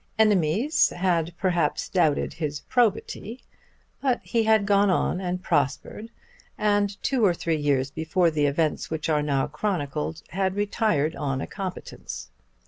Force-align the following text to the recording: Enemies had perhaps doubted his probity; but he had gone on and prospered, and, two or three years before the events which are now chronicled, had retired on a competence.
Enemies 0.17 0.89
had 0.89 1.31
perhaps 1.37 1.87
doubted 1.87 2.33
his 2.33 2.61
probity; 2.61 3.43
but 4.01 4.19
he 4.23 4.41
had 4.45 4.65
gone 4.65 4.89
on 4.89 5.21
and 5.21 5.43
prospered, 5.43 6.09
and, 6.57 6.97
two 7.03 7.23
or 7.23 7.35
three 7.35 7.55
years 7.57 7.91
before 7.91 8.31
the 8.31 8.47
events 8.47 8.89
which 8.89 9.09
are 9.09 9.21
now 9.21 9.45
chronicled, 9.45 10.23
had 10.29 10.55
retired 10.55 11.15
on 11.15 11.39
a 11.39 11.45
competence. 11.45 12.31